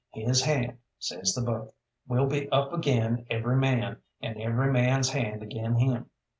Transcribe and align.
'His 0.11 0.41
hand,' 0.45 0.79
says 0.97 1.35
the 1.35 1.43
book, 1.45 1.75
'will 2.07 2.25
be 2.25 2.49
up 2.49 2.73
agin 2.73 3.27
every 3.29 3.55
man, 3.55 3.97
and 4.19 4.41
every 4.41 4.73
man's 4.73 5.11
hand 5.11 5.43
agin 5.43 5.75
him.' 5.75 6.09